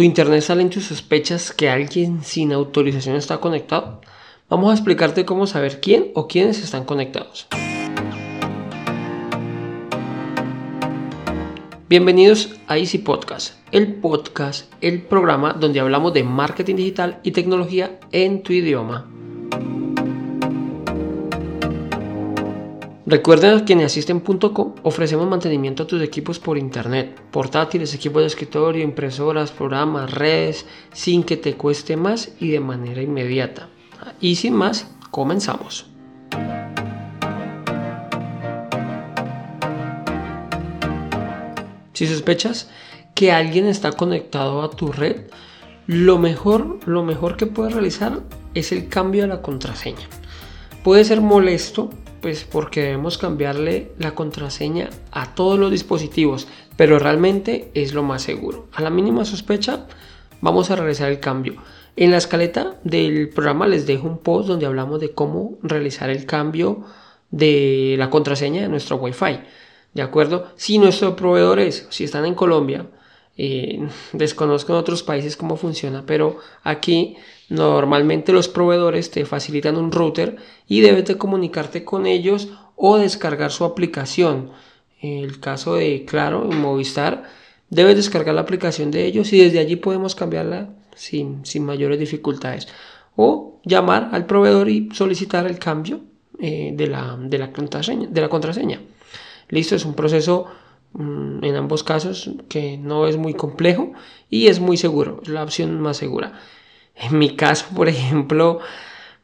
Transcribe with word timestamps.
¿Tu 0.00 0.04
internet 0.04 0.40
sale 0.40 0.62
en 0.62 0.70
tus 0.70 0.86
sospechas 0.86 1.52
que 1.52 1.68
alguien 1.68 2.24
sin 2.24 2.54
autorización 2.54 3.16
está 3.16 3.36
conectado? 3.36 4.00
Vamos 4.48 4.70
a 4.70 4.72
explicarte 4.72 5.26
cómo 5.26 5.46
saber 5.46 5.78
quién 5.82 6.10
o 6.14 6.26
quiénes 6.26 6.64
están 6.64 6.86
conectados. 6.86 7.46
Bienvenidos 11.90 12.56
a 12.66 12.78
Easy 12.78 12.96
Podcast, 12.96 13.56
el 13.72 13.96
podcast, 13.96 14.72
el 14.80 15.02
programa 15.02 15.52
donde 15.52 15.80
hablamos 15.80 16.14
de 16.14 16.24
marketing 16.24 16.76
digital 16.76 17.20
y 17.22 17.32
tecnología 17.32 18.00
en 18.10 18.42
tu 18.42 18.54
idioma. 18.54 19.06
Recuerden 23.10 23.64
que 23.64 23.72
en 23.72 23.80
asisten.com 23.80 24.74
ofrecemos 24.84 25.28
mantenimiento 25.28 25.82
a 25.82 25.86
tus 25.88 26.00
equipos 26.00 26.38
por 26.38 26.56
internet, 26.56 27.20
portátiles, 27.32 27.92
equipos 27.92 28.22
de 28.22 28.28
escritorio, 28.28 28.84
impresoras, 28.84 29.50
programas, 29.50 30.12
redes, 30.12 30.64
sin 30.92 31.24
que 31.24 31.36
te 31.36 31.54
cueste 31.54 31.96
más 31.96 32.30
y 32.38 32.50
de 32.50 32.60
manera 32.60 33.02
inmediata. 33.02 33.68
Y 34.20 34.36
sin 34.36 34.54
más, 34.54 34.92
comenzamos. 35.10 35.86
Si 41.92 42.06
sospechas 42.06 42.70
que 43.16 43.32
alguien 43.32 43.66
está 43.66 43.90
conectado 43.90 44.62
a 44.62 44.70
tu 44.70 44.92
red, 44.92 45.22
lo 45.88 46.20
mejor, 46.20 46.78
lo 46.86 47.02
mejor 47.02 47.36
que 47.36 47.46
puedes 47.46 47.72
realizar 47.72 48.20
es 48.54 48.70
el 48.70 48.88
cambio 48.88 49.22
de 49.22 49.28
la 49.28 49.42
contraseña. 49.42 50.06
Puede 50.84 51.02
ser 51.02 51.20
molesto 51.20 51.90
pues 52.20 52.44
porque 52.44 52.82
debemos 52.82 53.18
cambiarle 53.18 53.92
la 53.98 54.14
contraseña 54.14 54.90
a 55.10 55.34
todos 55.34 55.58
los 55.58 55.70
dispositivos, 55.70 56.48
pero 56.76 56.98
realmente 56.98 57.70
es 57.74 57.94
lo 57.94 58.02
más 58.02 58.22
seguro. 58.22 58.68
A 58.72 58.82
la 58.82 58.90
mínima 58.90 59.24
sospecha, 59.24 59.86
vamos 60.40 60.70
a 60.70 60.76
realizar 60.76 61.10
el 61.10 61.20
cambio. 61.20 61.54
En 61.96 62.10
la 62.10 62.18
escaleta 62.18 62.78
del 62.84 63.28
programa 63.30 63.66
les 63.66 63.86
dejo 63.86 64.06
un 64.06 64.18
post 64.18 64.48
donde 64.48 64.66
hablamos 64.66 65.00
de 65.00 65.12
cómo 65.12 65.58
realizar 65.62 66.10
el 66.10 66.26
cambio 66.26 66.84
de 67.30 67.96
la 67.98 68.10
contraseña 68.10 68.62
de 68.62 68.68
nuestro 68.68 68.96
Wi-Fi. 68.96 69.40
¿De 69.94 70.02
acuerdo? 70.02 70.46
Si 70.56 70.78
nuestros 70.78 71.14
proveedores, 71.14 71.86
si 71.90 72.04
están 72.04 72.24
en 72.26 72.34
Colombia, 72.34 72.86
eh, 73.42 73.88
desconozco 74.12 74.74
en 74.74 74.78
otros 74.78 75.02
países 75.02 75.34
cómo 75.34 75.56
funciona, 75.56 76.04
pero 76.04 76.36
aquí 76.62 77.16
normalmente 77.48 78.34
los 78.34 78.48
proveedores 78.48 79.10
te 79.10 79.24
facilitan 79.24 79.78
un 79.78 79.92
router 79.92 80.36
y 80.68 80.82
debes 80.82 81.06
de 81.06 81.16
comunicarte 81.16 81.82
con 81.82 82.04
ellos 82.06 82.50
o 82.76 82.98
descargar 82.98 83.50
su 83.50 83.64
aplicación. 83.64 84.50
En 85.00 85.24
el 85.24 85.40
caso 85.40 85.76
de 85.76 86.04
Claro, 86.04 86.44
Movistar, 86.44 87.30
debes 87.70 87.96
descargar 87.96 88.34
la 88.34 88.42
aplicación 88.42 88.90
de 88.90 89.06
ellos 89.06 89.32
y 89.32 89.40
desde 89.40 89.58
allí 89.58 89.76
podemos 89.76 90.14
cambiarla 90.14 90.68
sin, 90.94 91.42
mayores 91.60 91.98
dificultades. 91.98 92.68
O 93.16 93.58
llamar 93.64 94.10
al 94.12 94.26
proveedor 94.26 94.68
y 94.68 94.90
solicitar 94.92 95.46
el 95.46 95.58
cambio 95.58 96.00
eh, 96.38 96.72
de, 96.74 96.86
la, 96.88 97.16
de, 97.18 97.38
la 97.38 97.52
contraseña, 97.52 98.06
de 98.06 98.20
la 98.20 98.28
contraseña. 98.28 98.82
Listo, 99.48 99.76
es 99.76 99.86
un 99.86 99.94
proceso 99.94 100.44
en 100.98 101.54
ambos 101.56 101.84
casos 101.84 102.30
que 102.48 102.76
no 102.76 103.06
es 103.06 103.16
muy 103.16 103.34
complejo 103.34 103.92
y 104.28 104.48
es 104.48 104.60
muy 104.60 104.76
seguro, 104.76 105.20
es 105.22 105.28
la 105.28 105.42
opción 105.42 105.80
más 105.80 105.96
segura. 105.96 106.40
En 106.94 107.18
mi 107.18 107.36
caso, 107.36 107.66
por 107.74 107.88
ejemplo, 107.88 108.58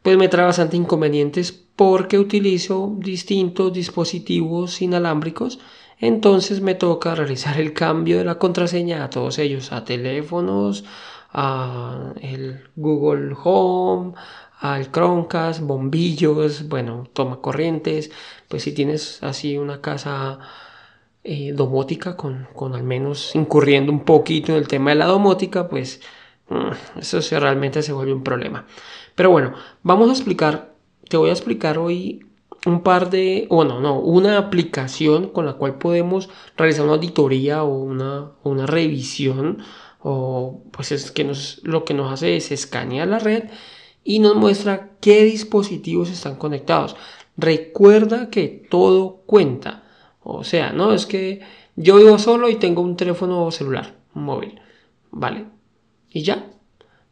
pues 0.02 0.16
me 0.16 0.28
trae 0.28 0.46
bastante 0.46 0.76
inconvenientes 0.76 1.52
porque 1.76 2.18
utilizo 2.18 2.94
distintos 2.98 3.72
dispositivos 3.72 4.80
inalámbricos. 4.80 5.58
Entonces 5.98 6.60
me 6.60 6.74
toca 6.74 7.14
realizar 7.14 7.58
el 7.58 7.72
cambio 7.72 8.18
de 8.18 8.24
la 8.24 8.38
contraseña 8.38 9.04
a 9.04 9.10
todos 9.10 9.38
ellos, 9.38 9.72
a 9.72 9.84
teléfonos, 9.84 10.84
a 11.32 12.12
el 12.20 12.68
Google 12.76 13.34
Home, 13.42 14.14
al 14.60 14.90
Chromecast, 14.90 15.60
bombillos, 15.60 16.68
bueno, 16.68 17.08
toma 17.12 17.40
corrientes. 17.40 18.10
Pues 18.48 18.62
si 18.62 18.72
tienes 18.72 19.22
así 19.22 19.58
una 19.58 19.80
casa 19.80 20.38
eh, 21.26 21.52
domótica 21.52 22.16
con, 22.16 22.48
con 22.54 22.74
al 22.74 22.84
menos 22.84 23.34
incurriendo 23.34 23.92
un 23.92 24.04
poquito 24.04 24.52
en 24.52 24.58
el 24.58 24.68
tema 24.68 24.90
de 24.90 24.96
la 24.96 25.06
domótica, 25.06 25.68
pues 25.68 26.00
Mm, 26.48 26.98
eso 27.00 27.22
sí, 27.22 27.36
realmente 27.36 27.82
se 27.82 27.92
vuelve 27.92 28.12
un 28.12 28.22
problema. 28.22 28.66
Pero 29.14 29.30
bueno, 29.30 29.54
vamos 29.82 30.08
a 30.10 30.12
explicar, 30.12 30.74
te 31.08 31.16
voy 31.16 31.30
a 31.30 31.32
explicar 31.32 31.78
hoy 31.78 32.26
un 32.66 32.82
par 32.82 33.10
de, 33.10 33.46
bueno, 33.50 33.80
no, 33.80 33.98
una 34.00 34.38
aplicación 34.38 35.28
con 35.30 35.46
la 35.46 35.54
cual 35.54 35.78
podemos 35.78 36.28
realizar 36.56 36.84
una 36.84 36.94
auditoría 36.94 37.64
o 37.64 37.78
una, 37.78 38.32
una 38.44 38.66
revisión, 38.66 39.58
o 40.00 40.62
pues 40.72 40.92
es 40.92 41.10
que 41.10 41.24
nos, 41.24 41.60
lo 41.64 41.84
que 41.84 41.94
nos 41.94 42.12
hace 42.12 42.36
es 42.36 42.52
escanear 42.52 43.08
la 43.08 43.18
red 43.18 43.44
y 44.04 44.20
nos 44.20 44.36
muestra 44.36 44.90
qué 45.00 45.24
dispositivos 45.24 46.10
están 46.10 46.36
conectados. 46.36 46.96
Recuerda 47.36 48.30
que 48.30 48.66
todo 48.70 49.22
cuenta. 49.26 49.84
O 50.28 50.42
sea, 50.42 50.72
no 50.72 50.92
es 50.92 51.06
que 51.06 51.40
yo 51.76 51.96
vivo 51.98 52.18
solo 52.18 52.48
y 52.48 52.56
tengo 52.56 52.82
un 52.82 52.96
teléfono 52.96 53.48
celular, 53.52 53.94
un 54.12 54.24
móvil. 54.24 54.60
Vale, 55.12 55.44
y 56.10 56.22
ya. 56.22 56.50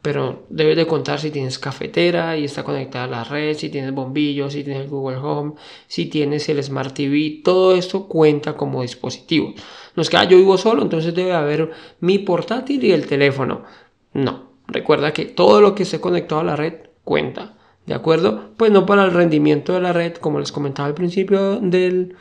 Pero 0.01 0.43
debes 0.49 0.75
de 0.75 0.85
contar 0.85 1.19
si 1.19 1.31
tienes 1.31 1.57
cafetera 1.57 2.37
y 2.37 2.43
está 2.43 2.63
conectada 2.65 3.05
a 3.05 3.07
la 3.07 3.23
red, 3.23 3.55
si 3.55 3.69
tienes 3.69 3.93
bombillos, 3.93 4.51
si 4.51 4.65
tienes 4.65 4.89
Google 4.89 5.17
Home, 5.17 5.53
si 5.87 6.07
tienes 6.07 6.49
el 6.49 6.61
Smart 6.61 6.93
TV, 6.93 7.41
todo 7.41 7.73
esto 7.73 8.05
cuenta 8.07 8.57
como 8.57 8.81
dispositivo. 8.81 9.53
No 9.95 10.01
es 10.01 10.09
que 10.09 10.17
ah, 10.17 10.25
yo 10.25 10.37
vivo 10.37 10.57
solo, 10.57 10.81
entonces 10.81 11.15
debe 11.15 11.31
haber 11.31 11.71
mi 12.01 12.19
portátil 12.19 12.83
y 12.83 12.91
el 12.91 13.07
teléfono. 13.07 13.63
No, 14.13 14.51
recuerda 14.67 15.13
que 15.13 15.23
todo 15.23 15.61
lo 15.61 15.73
que 15.73 15.83
esté 15.83 16.01
conectado 16.01 16.41
a 16.41 16.43
la 16.43 16.57
red 16.57 16.89
cuenta. 17.05 17.55
¿De 17.85 17.93
acuerdo? 17.93 18.51
Pues 18.57 18.71
no 18.71 18.85
para 18.85 19.05
el 19.05 19.11
rendimiento 19.11 19.71
de 19.73 19.81
la 19.81 19.93
red, 19.93 20.15
como 20.15 20.39
les 20.39 20.51
comentaba 20.51 20.87
al 20.87 20.95
principio 20.95 21.59
del, 21.61 22.15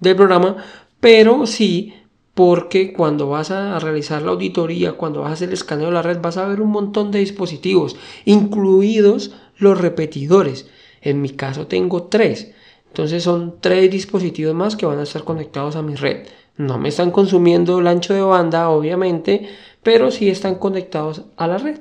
del 0.00 0.16
programa, 0.16 0.56
pero 1.00 1.46
sí 1.46 1.94
porque 2.34 2.92
cuando 2.92 3.28
vas 3.28 3.50
a 3.50 3.78
realizar 3.78 4.22
la 4.22 4.30
auditoría, 4.30 4.92
cuando 4.92 5.20
vas 5.20 5.30
a 5.30 5.34
hacer 5.34 5.48
el 5.48 5.54
escaneo 5.54 5.86
de 5.86 5.92
la 5.92 6.02
red, 6.02 6.20
vas 6.20 6.36
a 6.36 6.46
ver 6.46 6.60
un 6.60 6.70
montón 6.70 7.10
de 7.10 7.18
dispositivos, 7.18 7.96
incluidos 8.24 9.34
los 9.58 9.78
repetidores. 9.78 10.68
En 11.02 11.20
mi 11.20 11.30
caso 11.30 11.66
tengo 11.66 12.04
tres. 12.04 12.52
Entonces 12.88 13.22
son 13.22 13.56
tres 13.60 13.90
dispositivos 13.90 14.54
más 14.54 14.76
que 14.76 14.86
van 14.86 14.98
a 14.98 15.04
estar 15.04 15.24
conectados 15.24 15.76
a 15.76 15.82
mi 15.82 15.94
red. 15.94 16.26
No 16.56 16.78
me 16.78 16.88
están 16.88 17.10
consumiendo 17.10 17.78
el 17.78 17.86
ancho 17.86 18.14
de 18.14 18.22
banda, 18.22 18.68
obviamente, 18.68 19.48
pero 19.82 20.10
sí 20.10 20.28
están 20.28 20.56
conectados 20.56 21.24
a 21.36 21.46
la 21.46 21.58
red. 21.58 21.78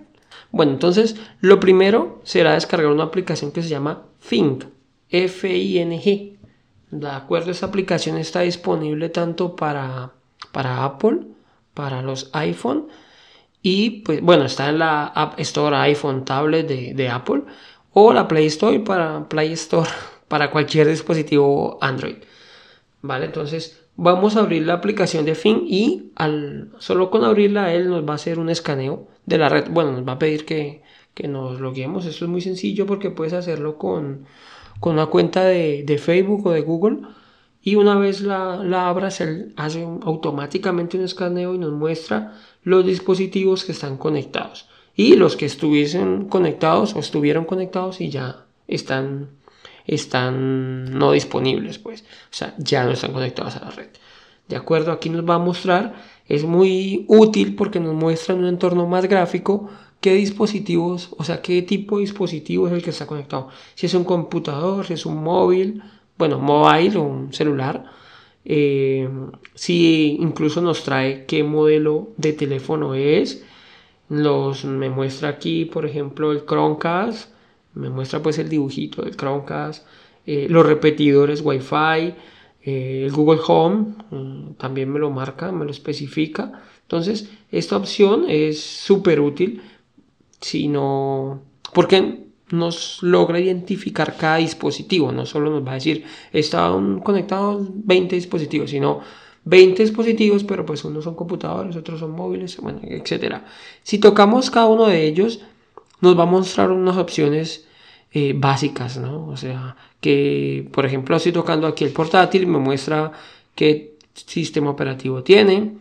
Bueno, 0.51 0.73
entonces 0.73 1.15
lo 1.41 1.59
primero 1.59 2.21
será 2.23 2.53
descargar 2.53 2.91
una 2.91 3.03
aplicación 3.03 3.51
que 3.51 3.61
se 3.61 3.69
llama 3.69 4.03
Fing, 4.19 4.63
F-I-N-G. 5.09 6.38
De 6.91 7.09
acuerdo, 7.09 7.51
esta 7.51 7.67
aplicación 7.67 8.17
está 8.17 8.41
disponible 8.41 9.09
tanto 9.09 9.55
para 9.55 10.13
para 10.51 10.83
Apple, 10.83 11.19
para 11.73 12.01
los 12.01 12.29
iPhone. 12.33 12.87
Y 13.61 14.01
pues 14.01 14.21
bueno, 14.21 14.45
está 14.45 14.69
en 14.69 14.79
la 14.79 15.07
App 15.07 15.39
Store 15.39 15.75
iPhone 15.77 16.25
Tablet 16.25 16.67
de, 16.67 17.09
Apple 17.09 17.43
o 17.91 18.13
la 18.13 18.27
Play 18.27 18.45
Store 18.47 18.79
para 18.79 19.27
Play 19.27 19.51
Store 19.53 19.89
para 20.27 20.51
cualquier 20.51 20.87
dispositivo 20.87 21.77
Android. 21.81 22.17
Vale, 23.01 23.25
entonces 23.25 23.85
vamos 23.95 24.35
a 24.35 24.41
abrir 24.41 24.65
la 24.65 24.75
aplicación 24.75 25.25
de 25.25 25.35
Fin 25.35 25.63
y 25.67 26.11
al, 26.15 26.71
solo 26.79 27.09
con 27.09 27.23
abrirla 27.23 27.73
él 27.73 27.89
nos 27.89 28.07
va 28.07 28.13
a 28.13 28.15
hacer 28.15 28.39
un 28.39 28.49
escaneo 28.49 29.07
de 29.25 29.37
la 29.37 29.49
red. 29.49 29.69
Bueno, 29.69 29.91
nos 29.91 30.07
va 30.07 30.13
a 30.13 30.19
pedir 30.19 30.45
que, 30.45 30.83
que 31.13 31.27
nos 31.27 31.59
loguemos. 31.59 32.05
Esto 32.05 32.25
es 32.25 32.31
muy 32.31 32.41
sencillo 32.41 32.85
porque 32.85 33.11
puedes 33.11 33.33
hacerlo 33.33 33.77
con, 33.77 34.25
con 34.79 34.93
una 34.93 35.07
cuenta 35.07 35.43
de, 35.43 35.83
de 35.83 35.97
Facebook 35.97 36.47
o 36.47 36.51
de 36.51 36.61
Google 36.61 36.99
y 37.61 37.75
una 37.75 37.95
vez 37.95 38.21
la, 38.21 38.57
la 38.63 38.87
abras, 38.87 39.19
él 39.21 39.53
hace 39.57 39.83
automáticamente 39.83 40.97
un 40.97 41.03
escaneo 41.03 41.55
y 41.55 41.57
nos 41.57 41.73
muestra 41.73 42.33
los 42.63 42.85
dispositivos 42.85 43.65
que 43.65 43.73
están 43.73 43.97
conectados 43.97 44.67
y 44.95 45.15
los 45.15 45.35
que 45.35 45.45
estuviesen 45.45 46.25
conectados 46.27 46.95
o 46.95 46.99
estuvieron 46.99 47.45
conectados 47.45 48.01
y 48.01 48.09
ya 48.09 48.45
están, 48.67 49.29
están 49.85 50.97
no 50.97 51.11
disponibles, 51.11 51.79
pues, 51.79 52.01
o 52.01 52.31
sea, 52.31 52.53
ya 52.57 52.85
no 52.85 52.91
están 52.91 53.13
conectados 53.13 53.55
a 53.57 53.65
la 53.65 53.71
red. 53.71 53.89
De 54.47 54.55
acuerdo, 54.55 54.91
aquí 54.91 55.09
nos 55.09 55.29
va 55.29 55.35
a 55.35 55.39
mostrar, 55.39 55.95
es 56.27 56.43
muy 56.43 57.05
útil 57.07 57.55
porque 57.55 57.79
nos 57.79 57.93
muestra 57.93 58.35
en 58.35 58.41
un 58.41 58.47
entorno 58.47 58.87
más 58.87 59.05
gráfico 59.05 59.69
qué 60.01 60.13
dispositivos, 60.13 61.09
o 61.17 61.23
sea, 61.23 61.41
qué 61.41 61.61
tipo 61.61 61.97
de 61.97 62.01
dispositivo 62.01 62.67
es 62.67 62.73
el 62.73 62.83
que 62.83 62.91
está 62.91 63.07
conectado. 63.07 63.49
Si 63.75 63.85
es 63.85 63.93
un 63.93 64.03
computador, 64.03 64.85
si 64.85 64.93
es 64.93 65.05
un 65.05 65.23
móvil, 65.23 65.81
bueno, 66.17 66.39
mobile 66.39 66.97
o 66.97 67.03
un 67.03 67.33
celular. 67.33 67.85
Eh, 68.45 69.09
si 69.55 70.17
incluso 70.19 70.61
nos 70.61 70.83
trae 70.83 71.25
qué 71.25 71.43
modelo 71.43 72.09
de 72.17 72.33
teléfono 72.33 72.95
es. 72.95 73.43
Los, 74.09 74.65
me 74.65 74.89
muestra 74.89 75.29
aquí, 75.29 75.65
por 75.65 75.85
ejemplo, 75.85 76.31
el 76.31 76.45
Chromecast. 76.45 77.31
Me 77.75 77.89
muestra 77.89 78.21
pues 78.21 78.37
el 78.39 78.49
dibujito 78.49 79.01
del 79.01 79.15
Chromecast. 79.15 79.85
Eh, 80.25 80.47
los 80.49 80.65
repetidores 80.65 81.41
Wi-Fi. 81.43 82.15
Eh, 82.63 83.03
el 83.05 83.11
Google 83.11 83.39
Home 83.47 83.95
también 84.57 84.91
me 84.91 84.99
lo 84.99 85.09
marca, 85.09 85.51
me 85.51 85.65
lo 85.65 85.71
especifica. 85.71 86.63
Entonces, 86.81 87.29
esta 87.51 87.77
opción 87.77 88.25
es 88.27 88.59
súper 88.59 89.21
útil 89.21 89.61
si 90.41 90.67
no... 90.67 91.41
porque 91.73 92.29
nos 92.51 93.03
logra 93.03 93.39
identificar 93.39 94.17
cada 94.17 94.37
dispositivo, 94.37 95.11
no 95.11 95.25
solo 95.25 95.49
nos 95.49 95.65
va 95.65 95.71
a 95.71 95.75
decir, 95.75 96.05
están 96.33 96.99
conectados 96.99 97.67
20 97.71 98.15
dispositivos, 98.15 98.71
sino 98.71 99.01
20 99.45 99.83
dispositivos, 99.83 100.43
pero 100.43 100.65
pues 100.65 100.83
unos 100.83 101.03
son 101.03 101.15
computadores, 101.15 101.75
otros 101.75 101.99
son 101.99 102.11
móviles, 102.11 102.57
bueno, 102.57 102.79
etc. 102.83 103.37
Si 103.83 103.99
tocamos 103.99 104.49
cada 104.49 104.67
uno 104.67 104.87
de 104.87 105.05
ellos, 105.05 105.41
nos 106.01 106.17
va 106.17 106.23
a 106.23 106.27
mostrar 106.27 106.71
unas 106.71 106.97
opciones 106.97 107.67
eh, 108.11 108.33
básicas, 108.35 108.97
¿no? 108.97 109.27
O 109.27 109.37
sea, 109.37 109.75
que 110.01 110.67
por 110.71 110.85
ejemplo, 110.85 111.15
estoy 111.15 111.31
tocando 111.31 111.67
aquí 111.67 111.83
el 111.83 111.91
portátil, 111.91 112.47
me 112.47 112.57
muestra 112.57 113.11
qué 113.55 113.97
sistema 114.13 114.71
operativo 114.71 115.23
tiene, 115.23 115.77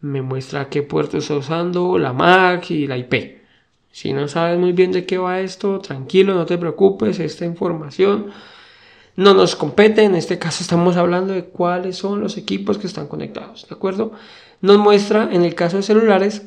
me 0.00 0.22
muestra 0.22 0.68
qué 0.68 0.82
puerto 0.82 1.18
está 1.18 1.34
usando, 1.34 1.98
la 1.98 2.12
MAC 2.12 2.70
y 2.70 2.86
la 2.86 2.98
IP. 2.98 3.43
Si 3.94 4.12
no 4.12 4.26
sabes 4.26 4.58
muy 4.58 4.72
bien 4.72 4.90
de 4.90 5.06
qué 5.06 5.18
va 5.18 5.38
esto, 5.38 5.78
tranquilo, 5.78 6.34
no 6.34 6.46
te 6.46 6.58
preocupes, 6.58 7.20
esta 7.20 7.44
información 7.44 8.32
no 9.14 9.34
nos 9.34 9.54
compete. 9.54 10.02
En 10.02 10.16
este 10.16 10.36
caso 10.36 10.64
estamos 10.64 10.96
hablando 10.96 11.32
de 11.32 11.44
cuáles 11.44 11.96
son 11.96 12.20
los 12.20 12.36
equipos 12.36 12.76
que 12.76 12.88
están 12.88 13.06
conectados, 13.06 13.68
¿de 13.68 13.74
acuerdo? 13.76 14.10
Nos 14.60 14.78
muestra 14.78 15.28
en 15.32 15.44
el 15.44 15.54
caso 15.54 15.76
de 15.76 15.84
celulares, 15.84 16.42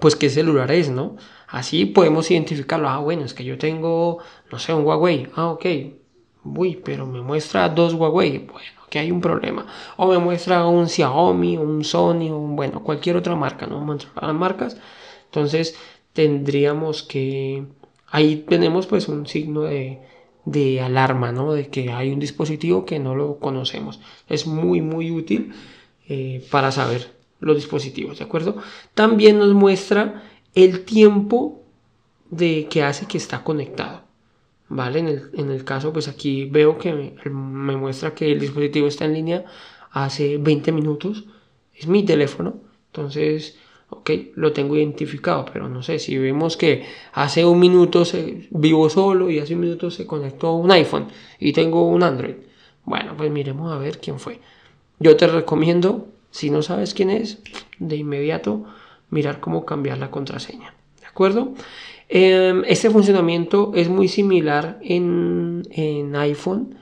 pues 0.00 0.16
qué 0.16 0.28
celular 0.28 0.70
es, 0.70 0.90
¿no? 0.90 1.16
Así 1.48 1.86
podemos 1.86 2.30
identificarlo. 2.30 2.90
Ah, 2.90 2.98
bueno, 2.98 3.24
es 3.24 3.32
que 3.32 3.44
yo 3.44 3.56
tengo, 3.56 4.18
no 4.52 4.58
sé, 4.58 4.74
un 4.74 4.84
Huawei. 4.84 5.28
Ah, 5.36 5.46
ok. 5.46 5.64
Uy, 6.44 6.76
pero 6.84 7.06
me 7.06 7.22
muestra 7.22 7.70
dos 7.70 7.94
Huawei. 7.94 8.36
Bueno, 8.36 8.82
que 8.90 8.98
hay 8.98 9.10
un 9.10 9.22
problema. 9.22 9.64
O 9.96 10.08
me 10.08 10.18
muestra 10.18 10.66
un 10.66 10.90
Xiaomi, 10.90 11.56
un 11.56 11.84
Sony, 11.84 12.30
un, 12.30 12.54
bueno, 12.54 12.82
cualquier 12.84 13.16
otra 13.16 13.34
marca, 13.34 13.66
¿no? 13.66 13.80
Muestra 13.80 14.10
las 14.20 14.34
marcas. 14.34 14.76
Entonces 15.24 15.74
tendríamos 16.20 17.02
que... 17.02 17.64
Ahí 18.10 18.44
tenemos 18.46 18.86
pues 18.86 19.08
un 19.08 19.26
signo 19.26 19.62
de, 19.62 20.00
de 20.44 20.82
alarma, 20.82 21.32
¿no? 21.32 21.54
De 21.54 21.68
que 21.68 21.92
hay 21.92 22.10
un 22.12 22.20
dispositivo 22.20 22.84
que 22.84 22.98
no 22.98 23.14
lo 23.14 23.38
conocemos. 23.38 24.00
Es 24.28 24.46
muy, 24.46 24.82
muy 24.82 25.10
útil 25.10 25.54
eh, 26.10 26.46
para 26.50 26.72
saber 26.72 27.14
los 27.38 27.56
dispositivos, 27.56 28.18
¿de 28.18 28.26
acuerdo? 28.26 28.58
También 28.92 29.38
nos 29.38 29.54
muestra 29.54 30.24
el 30.54 30.84
tiempo 30.84 31.62
de 32.28 32.66
que 32.68 32.82
hace 32.82 33.06
que 33.06 33.16
está 33.16 33.42
conectado. 33.42 34.02
¿Vale? 34.68 34.98
En 35.32 35.50
el, 35.50 35.64
caso, 35.64 35.90
pues 35.90 36.06
aquí 36.06 36.44
veo 36.44 36.76
que 36.76 37.14
me, 37.24 37.76
muestra 37.76 38.14
que 38.14 38.30
el 38.30 38.40
dispositivo 38.40 38.88
está 38.88 39.06
en 39.06 39.14
línea 39.14 39.46
hace 39.90 40.36
20 40.36 40.70
minutos. 40.70 41.24
Es 41.74 41.86
mi 41.86 42.04
teléfono. 42.04 42.60
Entonces, 42.88 43.56
ok, 43.90 44.10
lo 44.36 44.52
tengo 44.52 44.76
identificado, 44.76 45.44
pero 45.52 45.68
no 45.68 45.82
sé, 45.82 45.98
si 45.98 46.16
vemos 46.16 46.56
que 46.56 46.86
hace 47.12 47.44
un 47.44 47.58
minuto 47.58 48.04
se, 48.04 48.48
vivo 48.50 48.88
solo 48.88 49.30
y 49.30 49.38
hace 49.38 49.54
un 49.54 49.60
minuto 49.60 49.90
se 49.90 50.06
conectó 50.06 50.54
un 50.54 50.70
iPhone 50.70 51.08
y 51.38 51.52
tengo 51.52 51.86
un 51.88 52.02
Android. 52.02 52.36
Bueno, 52.84 53.14
pues 53.16 53.30
miremos 53.30 53.72
a 53.72 53.78
ver 53.78 53.98
quién 53.98 54.18
fue. 54.18 54.40
Yo 54.98 55.16
te 55.16 55.26
recomiendo, 55.26 56.08
si 56.30 56.50
no 56.50 56.62
sabes 56.62 56.94
quién 56.94 57.10
es, 57.10 57.42
de 57.78 57.96
inmediato 57.96 58.64
mirar 59.10 59.40
cómo 59.40 59.64
cambiar 59.64 59.98
la 59.98 60.10
contraseña. 60.10 60.74
¿De 61.00 61.06
acuerdo? 61.06 61.54
Em, 62.08 62.64
este 62.66 62.90
funcionamiento 62.90 63.72
es 63.74 63.88
muy 63.88 64.08
similar 64.08 64.78
en, 64.82 65.62
iPhone. 66.16 66.76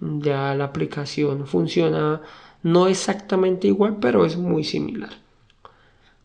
Ya 0.00 0.54
la 0.54 0.64
aplicación 0.64 1.46
funciona 1.46 2.22
no 2.62 2.88
exactamente 2.88 3.68
igual, 3.68 3.98
pero 4.00 4.24
es 4.24 4.36
muy 4.36 4.64
similar. 4.64 5.10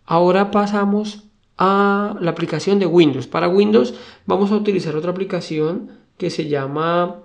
Ahora 0.07 0.51
pasamos 0.51 1.25
a 1.57 2.15
la 2.21 2.31
aplicación 2.31 2.79
de 2.79 2.85
Windows. 2.85 3.27
Para 3.27 3.49
Windows 3.49 3.93
vamos 4.25 4.51
a 4.51 4.55
utilizar 4.55 4.95
otra 4.95 5.11
aplicación 5.11 5.91
que 6.17 6.29
se 6.29 6.47
llama... 6.47 7.17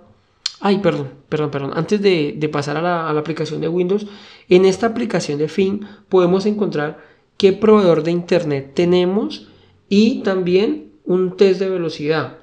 Ay, 0.59 0.79
perdón, 0.79 1.09
perdón, 1.29 1.49
perdón. 1.49 1.71
Antes 1.75 2.01
de, 2.01 2.49
pasar 2.51 2.77
a 2.77 2.81
la, 2.81 3.09
a 3.09 3.13
la, 3.13 3.19
aplicación 3.21 3.61
de 3.61 3.69
Windows, 3.69 4.05
en 4.49 4.65
esta 4.65 4.87
aplicación 4.87 5.39
de 5.39 5.47
fin 5.47 5.87
podemos 6.09 6.45
encontrar 6.45 6.99
qué 7.37 7.53
proveedor 7.53 8.03
de 8.03 8.11
internet 8.11 8.71
tenemos 8.73 9.47
y 9.89 10.21
también 10.23 10.91
un 11.05 11.37
test 11.37 11.59
de 11.59 11.69
velocidad. 11.69 12.37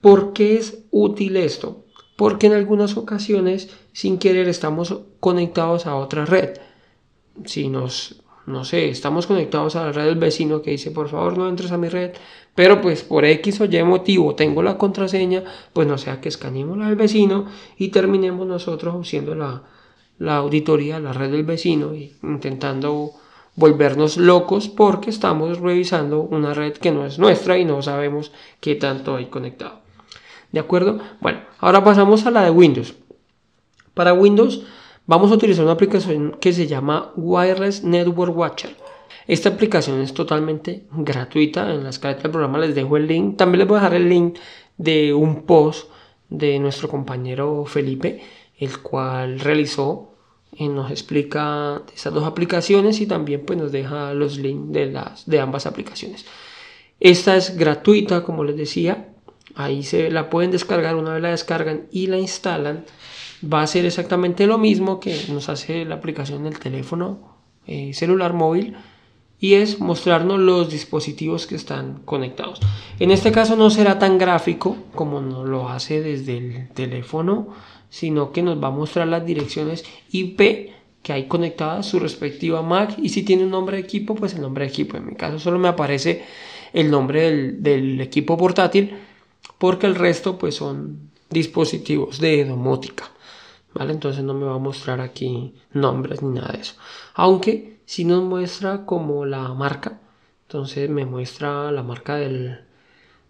¿Por 0.00 0.32
qué 0.32 0.56
es 0.56 0.84
útil 0.90 1.36
esto? 1.36 1.84
Porque 2.16 2.46
en 2.46 2.52
algunas 2.52 2.96
ocasiones 2.96 3.70
sin 3.92 4.18
querer 4.18 4.48
estamos 4.48 5.00
conectados 5.20 5.86
a 5.86 5.96
otra 5.96 6.24
red. 6.24 6.58
Si 7.44 7.68
nos, 7.68 8.22
no 8.46 8.64
sé, 8.64 8.88
estamos 8.88 9.26
conectados 9.26 9.76
a 9.76 9.86
la 9.86 9.92
red 9.92 10.04
del 10.04 10.16
vecino 10.16 10.62
que 10.62 10.70
dice 10.70 10.92
por 10.92 11.08
favor 11.08 11.36
no 11.36 11.48
entres 11.48 11.72
a 11.72 11.78
mi 11.78 11.88
red, 11.88 12.12
pero 12.54 12.80
pues 12.80 13.02
por 13.02 13.24
X 13.24 13.60
o 13.60 13.64
Y 13.64 13.82
motivo 13.82 14.34
tengo 14.34 14.62
la 14.62 14.78
contraseña, 14.78 15.42
pues 15.72 15.86
no 15.88 15.98
sea 15.98 16.20
que 16.20 16.28
escaneemos 16.28 16.78
la 16.78 16.86
del 16.86 16.96
vecino 16.96 17.46
y 17.76 17.88
terminemos 17.88 18.46
nosotros 18.46 19.06
siendo 19.08 19.34
la, 19.34 19.62
la 20.18 20.36
auditoría, 20.36 21.00
la 21.00 21.12
red 21.12 21.30
del 21.30 21.44
vecino, 21.44 21.94
y 21.94 22.16
intentando 22.22 23.10
volvernos 23.56 24.16
locos 24.16 24.68
porque 24.68 25.10
estamos 25.10 25.58
revisando 25.58 26.20
una 26.20 26.54
red 26.54 26.74
que 26.74 26.92
no 26.92 27.04
es 27.04 27.18
nuestra 27.18 27.58
y 27.58 27.64
no 27.64 27.82
sabemos 27.82 28.32
qué 28.60 28.74
tanto 28.74 29.16
hay 29.16 29.26
conectado. 29.26 29.80
¿De 30.52 30.60
acuerdo? 30.60 31.00
Bueno, 31.20 31.40
ahora 31.58 31.82
pasamos 31.82 32.26
a 32.26 32.30
la 32.30 32.44
de 32.44 32.50
Windows. 32.50 32.94
Para 33.94 34.12
Windows 34.12 34.62
vamos 35.06 35.30
a 35.30 35.34
utilizar 35.34 35.64
una 35.64 35.72
aplicación 35.72 36.36
que 36.40 36.52
se 36.52 36.66
llama 36.66 37.12
Wireless 37.16 37.84
Network 37.84 38.36
Watcher. 38.36 38.76
Esta 39.26 39.48
aplicación 39.48 40.00
es 40.00 40.14
totalmente 40.14 40.84
gratuita. 40.92 41.72
En 41.72 41.84
la 41.84 41.90
escaleta 41.90 42.22
del 42.22 42.30
programa 42.30 42.58
les 42.58 42.74
dejo 42.74 42.96
el 42.96 43.06
link. 43.06 43.36
También 43.36 43.60
les 43.60 43.68
voy 43.68 43.78
a 43.78 43.80
dejar 43.80 43.94
el 43.94 44.08
link 44.08 44.38
de 44.76 45.14
un 45.14 45.42
post 45.42 45.90
de 46.28 46.58
nuestro 46.58 46.88
compañero 46.88 47.64
Felipe, 47.66 48.22
el 48.58 48.80
cual 48.82 49.40
realizó 49.40 50.12
nos 50.58 50.90
explica 50.90 51.82
esas 51.94 52.14
dos 52.14 52.24
aplicaciones 52.24 53.00
y 53.00 53.06
también 53.06 53.44
pues 53.44 53.58
nos 53.58 53.72
deja 53.72 54.14
los 54.14 54.38
links 54.38 54.72
de, 54.72 54.86
las, 54.86 55.26
de 55.26 55.40
ambas 55.40 55.66
aplicaciones. 55.66 56.24
Esta 56.98 57.36
es 57.36 57.56
gratuita, 57.56 58.22
como 58.22 58.42
les 58.44 58.56
decía. 58.56 59.08
Ahí 59.54 59.82
se 59.82 60.10
la 60.10 60.30
pueden 60.30 60.50
descargar 60.50 60.96
una 60.96 61.14
vez 61.14 61.22
la 61.22 61.30
descargan 61.30 61.86
y 61.90 62.06
la 62.06 62.18
instalan. 62.18 62.84
Va 63.42 63.62
a 63.62 63.66
ser 63.66 63.84
exactamente 63.84 64.46
lo 64.46 64.58
mismo 64.58 65.00
que 65.00 65.16
nos 65.28 65.48
hace 65.48 65.84
la 65.84 65.96
aplicación 65.96 66.44
del 66.44 66.58
teléfono 66.58 67.36
eh, 67.66 67.92
celular 67.94 68.32
móvil 68.32 68.76
y 69.38 69.54
es 69.54 69.80
mostrarnos 69.80 70.38
los 70.38 70.70
dispositivos 70.70 71.46
que 71.46 71.56
están 71.56 72.00
conectados. 72.04 72.60
En 72.98 73.10
este 73.10 73.32
caso 73.32 73.56
no 73.56 73.68
será 73.70 73.98
tan 73.98 74.16
gráfico 74.16 74.76
como 74.94 75.20
lo 75.20 75.68
hace 75.68 76.00
desde 76.00 76.38
el 76.38 76.68
teléfono 76.70 77.48
sino 77.90 78.32
que 78.32 78.42
nos 78.42 78.62
va 78.62 78.68
a 78.68 78.72
mostrar 78.72 79.08
las 79.08 79.24
direcciones 79.24 79.84
IP 80.10 80.72
que 81.02 81.12
hay 81.12 81.28
conectadas, 81.28 81.86
su 81.86 81.98
respectiva 81.98 82.62
MAC 82.62 82.98
y 82.98 83.10
si 83.10 83.22
tiene 83.22 83.44
un 83.44 83.50
nombre 83.50 83.76
de 83.76 83.84
equipo, 83.84 84.14
pues 84.14 84.34
el 84.34 84.40
nombre 84.40 84.64
de 84.64 84.70
equipo. 84.70 84.96
En 84.96 85.06
mi 85.06 85.14
caso 85.14 85.38
solo 85.38 85.58
me 85.58 85.68
aparece 85.68 86.24
el 86.72 86.90
nombre 86.90 87.52
del, 87.52 88.00
equipo 88.00 88.36
portátil 88.36 88.96
porque 89.58 89.86
el 89.86 89.94
resto 89.94 90.36
pues 90.36 90.56
son 90.56 91.10
dispositivos 91.30 92.20
de 92.20 92.44
domótica. 92.44 93.10
¿Vale? 93.76 93.92
Entonces 93.92 94.24
no 94.24 94.32
me 94.32 94.46
va 94.46 94.54
a 94.54 94.58
mostrar 94.58 95.00
aquí 95.00 95.54
nombres 95.72 96.22
ni 96.22 96.30
nada 96.30 96.52
de 96.52 96.60
eso. 96.60 96.76
Aunque 97.14 97.76
si 97.84 98.04
nos 98.04 98.24
muestra 98.24 98.86
como 98.86 99.26
la 99.26 99.52
marca. 99.52 100.00
Entonces 100.46 100.88
me 100.88 101.04
muestra 101.04 101.70
la 101.72 101.82
marca 101.82 102.16
del, 102.16 102.60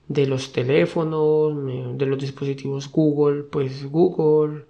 de 0.06 0.26
los 0.26 0.52
teléfonos, 0.52 1.54
de 1.98 2.06
los 2.06 2.18
dispositivos 2.18 2.90
Google, 2.92 3.42
pues 3.44 3.90
Google, 3.90 4.66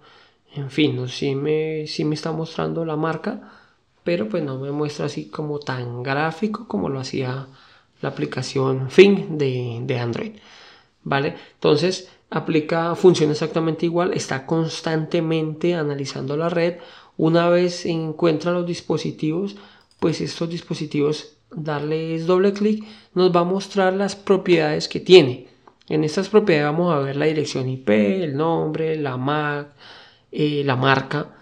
en 0.55 0.71
fin, 0.71 1.07
sí 1.09 1.35
me, 1.35 1.85
sí 1.87 2.05
me 2.05 2.15
está 2.15 2.31
mostrando 2.31 2.85
la 2.85 2.95
marca, 2.95 3.51
pero 4.03 4.27
pues 4.29 4.43
no 4.43 4.57
me 4.57 4.71
muestra 4.71 5.05
así 5.05 5.29
como 5.29 5.59
tan 5.59 6.01
gráfico 6.03 6.67
como 6.67 6.89
lo 6.89 6.99
hacía 6.99 7.47
la 8.01 8.09
aplicación 8.09 8.87
Thing 8.87 9.37
de, 9.37 9.81
de 9.83 9.99
Android. 9.99 10.31
¿Vale? 11.03 11.35
Entonces 11.55 12.09
aplica, 12.29 12.95
funciona 12.95 13.33
exactamente 13.33 13.85
igual, 13.85 14.13
está 14.13 14.45
constantemente 14.45 15.75
analizando 15.75 16.37
la 16.37 16.49
red. 16.49 16.77
Una 17.17 17.49
vez 17.49 17.85
encuentra 17.85 18.51
los 18.51 18.65
dispositivos, 18.65 19.55
pues 19.99 20.21
estos 20.21 20.49
dispositivos 20.49 21.37
darles 21.51 22.27
doble 22.27 22.53
clic, 22.53 22.83
nos 23.13 23.35
va 23.35 23.41
a 23.41 23.45
mostrar 23.45 23.93
las 23.93 24.15
propiedades 24.15 24.87
que 24.87 24.99
tiene. 24.99 25.47
En 25.89 26.03
estas 26.03 26.29
propiedades 26.29 26.73
vamos 26.73 26.93
a 26.93 26.99
ver 26.99 27.15
la 27.15 27.25
dirección 27.25 27.69
IP, 27.69 27.89
el 27.89 28.35
nombre, 28.35 28.97
la 28.97 29.15
MAC, 29.17 29.69
eh, 30.31 30.63
la 30.65 30.75
marca, 30.75 31.35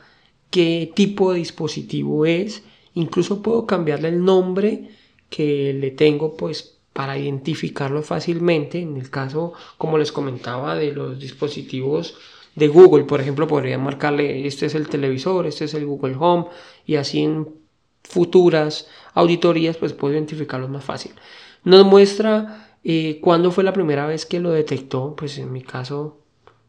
qué 0.51 0.91
tipo 0.93 1.33
de 1.33 1.39
dispositivo 1.39 2.25
es. 2.25 2.63
Incluso 2.93 3.41
puedo 3.41 3.65
cambiarle 3.65 4.09
el 4.09 4.23
nombre 4.23 4.91
que 5.29 5.73
le 5.73 5.91
tengo 5.91 6.37
pues 6.37 6.74
para 6.95 7.17
identificarlo 7.17 8.01
fácilmente. 8.03 8.79
En 8.79 8.95
el 8.95 9.09
caso, 9.09 9.51
como 9.77 9.97
les 9.97 10.13
comentaba, 10.13 10.75
de 10.75 10.93
los 10.93 11.19
dispositivos 11.19 12.17
de 12.55 12.69
Google, 12.69 13.03
por 13.03 13.19
ejemplo, 13.19 13.47
podría 13.47 13.77
marcarle 13.77 14.47
este 14.47 14.67
es 14.67 14.75
el 14.75 14.87
televisor, 14.87 15.45
este 15.45 15.65
es 15.65 15.73
el 15.73 15.85
Google 15.85 16.15
Home 16.17 16.45
y 16.85 16.95
así 16.95 17.21
en 17.21 17.49
futuras 18.03 18.87
auditorías, 19.13 19.75
pues 19.75 19.91
puedo 19.91 20.13
identificarlos 20.13 20.69
más 20.69 20.85
fácil. 20.85 21.11
Nos 21.65 21.85
muestra 21.85 22.69
eh, 22.85 23.19
cuándo 23.21 23.51
fue 23.51 23.65
la 23.65 23.73
primera 23.73 24.07
vez 24.07 24.25
que 24.25 24.39
lo 24.39 24.51
detectó, 24.51 25.17
pues 25.17 25.37
en 25.37 25.51
mi 25.51 25.63
caso 25.63 26.21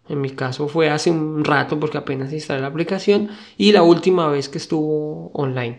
en 0.08 0.20
mi 0.20 0.30
caso 0.30 0.66
fue 0.66 0.90
hace 0.90 1.10
un 1.10 1.44
rato 1.44 1.78
porque 1.78 1.98
apenas 1.98 2.32
instalé 2.32 2.60
la 2.62 2.68
aplicación 2.68 3.30
y 3.56 3.72
la 3.72 3.82
última 3.82 4.28
vez 4.28 4.48
que 4.48 4.58
estuvo 4.58 5.30
online. 5.34 5.78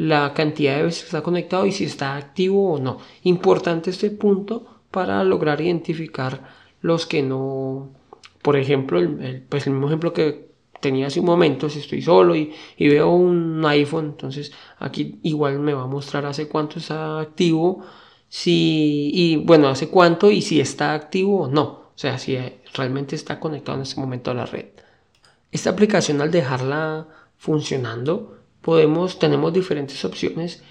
La 0.00 0.32
cantidad 0.32 0.76
de 0.76 0.84
veces 0.84 1.02
que 1.02 1.06
está 1.06 1.22
conectado 1.22 1.66
y 1.66 1.72
si 1.72 1.84
está 1.84 2.16
activo 2.16 2.72
o 2.72 2.78
no. 2.78 2.98
Importante 3.24 3.90
este 3.90 4.10
punto 4.10 4.80
para 4.90 5.22
lograr 5.24 5.60
identificar 5.60 6.48
los 6.80 7.04
que 7.06 7.22
no. 7.22 7.90
Por 8.40 8.56
ejemplo, 8.56 8.98
el, 8.98 9.44
pues 9.46 9.66
el 9.66 9.74
mismo 9.74 9.88
ejemplo 9.88 10.14
que 10.14 10.48
tenía 10.80 11.08
hace 11.08 11.20
un 11.20 11.26
momento, 11.26 11.68
si 11.68 11.80
estoy 11.80 12.00
solo 12.00 12.34
y, 12.34 12.54
y, 12.78 12.88
veo 12.88 13.10
un 13.10 13.62
iPhone, 13.66 14.06
entonces 14.06 14.52
aquí 14.78 15.18
igual 15.22 15.58
me 15.58 15.74
va 15.74 15.82
a 15.82 15.86
mostrar 15.86 16.24
hace 16.24 16.48
cuánto 16.48 16.78
está 16.78 17.20
activo, 17.20 17.84
si, 18.30 19.10
y 19.12 19.36
bueno, 19.36 19.68
hace 19.68 19.88
cuánto 19.90 20.30
y 20.30 20.40
si 20.40 20.60
está 20.60 20.94
activo 20.94 21.42
o 21.42 21.48
no. 21.48 21.64
O 21.64 21.98
sea, 22.00 22.16
si 22.18 22.38
realmente 22.72 23.14
está 23.14 23.38
conectado 23.38 23.76
en 23.76 23.82
este 23.82 24.00
momento 24.00 24.30
a 24.30 24.34
la 24.34 24.46
red. 24.46 24.66
Esta 25.52 25.68
aplicación 25.68 26.22
al 26.22 26.30
dejarla 26.30 27.06
funcionando, 27.36 28.38
podemos, 28.62 29.18
tenemos 29.18 29.52
diferentes 29.52 30.04
opciones 30.04 30.62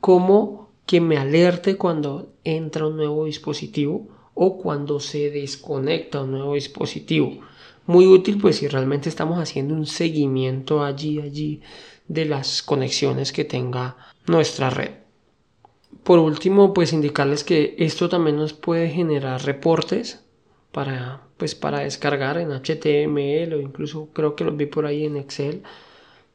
como 0.00 0.70
que 0.86 1.00
me 1.00 1.16
alerte 1.16 1.76
cuando 1.76 2.32
entra 2.44 2.86
un 2.86 2.96
nuevo 2.96 3.24
dispositivo 3.24 4.08
o 4.34 4.58
cuando 4.58 5.00
se 5.00 5.30
desconecta 5.30 6.22
un 6.22 6.32
nuevo 6.32 6.54
dispositivo. 6.54 7.40
Muy 7.86 8.06
útil 8.06 8.38
pues 8.38 8.56
si 8.56 8.68
realmente 8.68 9.08
estamos 9.08 9.38
haciendo 9.38 9.74
un 9.74 9.86
seguimiento 9.86 10.84
allí, 10.84 11.20
allí 11.20 11.60
de 12.08 12.24
las 12.24 12.62
conexiones 12.62 13.32
que 13.32 13.44
tenga 13.44 13.96
nuestra 14.26 14.70
red. 14.70 14.90
Por 16.02 16.18
último, 16.18 16.74
pues 16.74 16.92
indicarles 16.92 17.44
que 17.44 17.76
esto 17.78 18.08
también 18.08 18.36
nos 18.36 18.52
puede 18.52 18.90
generar 18.90 19.42
reportes 19.44 20.22
para, 20.70 21.22
pues 21.38 21.54
para 21.54 21.80
descargar 21.80 22.36
en 22.36 22.50
HTML 22.50 23.54
o 23.54 23.60
incluso 23.60 24.10
creo 24.12 24.34
que 24.34 24.44
los 24.44 24.56
vi 24.56 24.66
por 24.66 24.84
ahí 24.84 25.06
en 25.06 25.16
Excel 25.16 25.62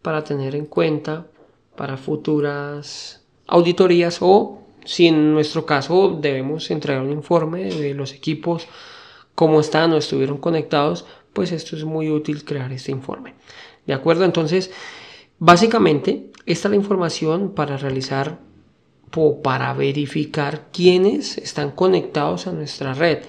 para 0.02 0.24
tener 0.24 0.56
en 0.56 0.66
cuenta 0.66 1.28
para 1.76 1.98
futuras 1.98 3.24
auditorías 3.48 4.18
o 4.22 4.60
si 4.86 5.08
en 5.08 5.34
nuestro 5.34 5.66
caso 5.66 6.18
debemos 6.20 6.72
entregar 6.72 7.02
un 7.02 7.12
informe 7.12 7.66
de 7.66 7.94
los 7.94 8.14
equipos 8.14 8.68
cómo 9.36 9.60
están 9.62 9.94
o 9.94 9.98
estuvieron 9.98 10.38
conectados, 10.38 11.06
pues 11.32 11.52
esto 11.52 11.76
es 11.76 11.86
muy 11.86 12.10
útil 12.10 12.44
crear 12.44 12.72
este 12.74 12.92
informe. 12.92 13.36
¿De 13.86 13.94
acuerdo? 13.94 14.26
Entonces, 14.26 14.72
básicamente, 15.38 16.32
esta 16.46 16.68
es 16.68 16.72
la 16.72 16.76
información 16.76 17.54
para 17.54 17.78
realizar 17.78 18.40
o 19.16 19.42
para 19.42 19.74
verificar 19.74 20.68
quiénes 20.74 21.38
están 21.38 21.72
conectados 21.72 22.48
a 22.48 22.52
nuestra 22.52 22.94
red 22.94 23.20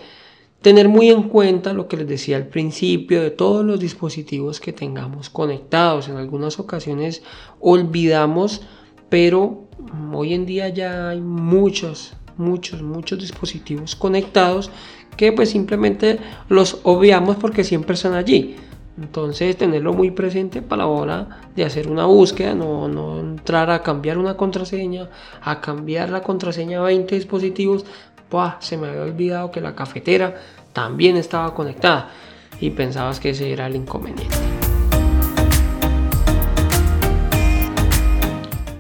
tener 0.63 0.89
muy 0.89 1.09
en 1.09 1.25
cuenta 1.25 1.73
lo 1.73 1.89
que 1.89 1.97
les 1.97 2.09
decía 2.09 2.37
al 2.37 2.47
principio 2.47 3.23
de 3.23 3.31
todos 3.31 3.65
los 3.65 3.81
dispositivos 3.81 4.61
que 4.61 4.73
tengamos 4.73 5.31
conectados. 5.31 6.09
En 6.09 6.17
algunas 6.17 6.59
ocasiones 6.59 7.23
olvidamos, 7.61 8.63
pero 9.09 9.65
hoy 10.13 10.35
en 10.35 10.47
día 10.47 10.69
ya 10.69 11.11
hay 11.11 11.21
muchos, 11.21 12.13
muchos, 12.37 12.83
muchos 12.83 13.19
dispositivos 13.19 13.97
conectados 13.97 14.71
que 15.17 15.33
pues 15.33 15.51
simplemente 15.51 16.19
los 16.49 16.79
obviamos 16.83 17.37
porque 17.37 17.65
siempre 17.65 17.95
están 17.95 18.15
allí. 18.15 18.57
Entonces 19.01 19.57
tenerlo 19.57 19.95
muy 19.95 20.11
presente 20.11 20.61
para 20.61 20.83
la 20.83 20.89
hora 20.89 21.41
de 21.57 21.65
hacer 21.65 21.89
una 21.89 22.05
búsqueda, 22.05 22.55
no, 22.55 22.87
no, 22.87 23.19
entrar 23.19 23.71
a 23.71 23.83
cambiar 23.83 24.19
una 24.19 24.37
contraseña, 24.37 25.09
a 25.41 25.61
cambiar 25.63 26.11
la 26.11 26.23
contraseña 26.23 26.81
a 26.81 26.83
20 26.83 27.15
dispositivos, 27.15 27.87
se 28.61 28.77
me 28.77 28.89
había 28.89 29.03
olvidado 29.03 29.51
que 29.51 29.61
la 29.61 29.75
cafetera 29.75 30.41
también 30.73 31.17
estaba 31.17 31.53
conectada 31.55 32.11
y 32.61 32.71
pensabas 32.71 33.19
que 33.21 33.31
ese 33.31 33.53
era 33.53 33.67
el 33.67 33.77
inconveniente. 33.77 34.35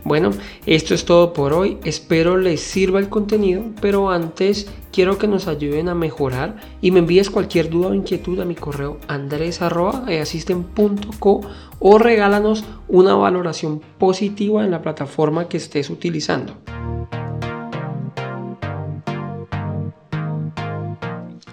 Bueno, 0.05 0.31
esto 0.67 0.95
es 0.95 1.05
todo 1.05 1.33
por 1.33 1.53
hoy. 1.53 1.79
Espero 1.85 2.37
les 2.37 2.61
sirva 2.61 2.99
el 2.99 3.09
contenido, 3.09 3.63
pero 3.81 4.11
antes 4.11 4.69
quiero 4.93 5.19
que 5.19 5.29
nos 5.29 5.47
ayuden 5.47 5.89
a 5.89 5.95
mejorar 5.95 6.57
y 6.81 6.91
me 6.91 6.99
envíes 6.99 7.31
cualquier 7.31 7.71
duda 7.71 7.91
o 7.91 7.95
inquietud 7.95 8.41
a 8.41 8.45
mi 8.45 8.57
correo 8.57 8.99
andres.asisten.co 9.07 11.41
o 11.79 11.99
regálanos 11.99 12.65
una 12.89 13.15
valoración 13.15 13.81
positiva 13.99 14.65
en 14.65 14.73
la 14.73 14.83
plataforma 14.83 15.49
que 15.49 15.59
estés 15.59 15.91
utilizando. 15.91 16.57